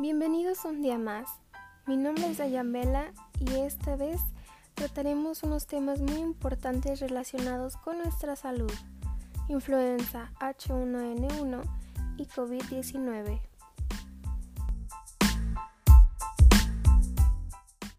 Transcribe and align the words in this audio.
Bienvenidos 0.00 0.64
un 0.64 0.80
día 0.80 0.96
más. 0.96 1.28
Mi 1.86 1.98
nombre 1.98 2.30
es 2.30 2.40
Ayambela 2.40 3.12
y 3.38 3.56
esta 3.56 3.96
vez 3.96 4.18
trataremos 4.72 5.42
unos 5.42 5.66
temas 5.66 6.00
muy 6.00 6.16
importantes 6.20 7.00
relacionados 7.00 7.76
con 7.76 7.98
nuestra 7.98 8.34
salud, 8.34 8.72
influenza 9.48 10.32
H1N1 10.40 11.62
y 12.16 12.24
COVID-19. 12.24 13.42